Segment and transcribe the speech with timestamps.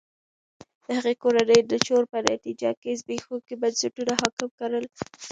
[0.85, 4.85] د هغه کورنۍ د چور په نتیجه کې زبېښونکي بنسټونه حاکم کړل.